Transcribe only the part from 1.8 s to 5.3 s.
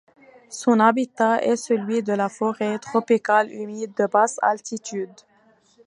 de la forêt tropicale humide de basse altitude.